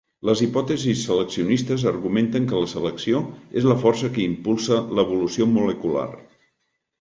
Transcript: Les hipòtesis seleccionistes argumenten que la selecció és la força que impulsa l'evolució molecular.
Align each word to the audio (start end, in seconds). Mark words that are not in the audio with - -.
Les 0.27 0.39
hipòtesis 0.43 1.01
seleccionistes 1.09 1.83
argumenten 1.91 2.47
que 2.53 2.61
la 2.63 2.69
selecció 2.71 3.21
és 3.61 3.69
la 3.73 3.77
força 3.85 4.11
que 4.17 4.25
impulsa 4.31 4.81
l'evolució 5.01 5.49
molecular. 5.53 6.09